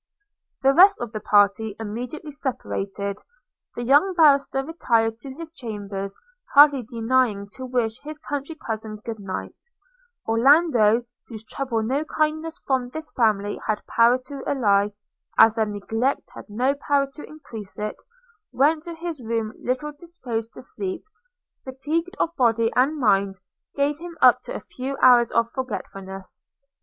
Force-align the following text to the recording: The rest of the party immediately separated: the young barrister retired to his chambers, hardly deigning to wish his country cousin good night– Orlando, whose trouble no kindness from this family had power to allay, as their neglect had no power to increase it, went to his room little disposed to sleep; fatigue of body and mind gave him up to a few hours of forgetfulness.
The 0.63 0.73
rest 0.73 0.99
of 0.99 1.11
the 1.11 1.19
party 1.19 1.75
immediately 1.79 2.31
separated: 2.31 3.19
the 3.75 3.83
young 3.83 4.15
barrister 4.15 4.63
retired 4.65 5.19
to 5.19 5.31
his 5.31 5.51
chambers, 5.51 6.17
hardly 6.55 6.81
deigning 6.81 7.49
to 7.51 7.67
wish 7.67 7.99
his 7.99 8.17
country 8.17 8.55
cousin 8.55 8.95
good 9.05 9.19
night– 9.19 9.57
Orlando, 10.27 11.05
whose 11.27 11.43
trouble 11.43 11.83
no 11.83 12.03
kindness 12.03 12.57
from 12.65 12.85
this 12.87 13.11
family 13.11 13.59
had 13.67 13.85
power 13.85 14.17
to 14.25 14.41
allay, 14.51 14.95
as 15.37 15.53
their 15.53 15.67
neglect 15.67 16.31
had 16.33 16.49
no 16.49 16.73
power 16.73 17.07
to 17.13 17.23
increase 17.27 17.77
it, 17.77 18.01
went 18.51 18.81
to 18.85 18.95
his 18.95 19.21
room 19.21 19.53
little 19.59 19.91
disposed 19.91 20.51
to 20.55 20.63
sleep; 20.63 21.03
fatigue 21.63 22.09
of 22.19 22.35
body 22.35 22.71
and 22.75 22.97
mind 22.97 23.35
gave 23.75 23.99
him 23.99 24.17
up 24.19 24.41
to 24.41 24.55
a 24.55 24.59
few 24.59 24.97
hours 24.99 25.31
of 25.31 25.47
forgetfulness. 25.51 26.41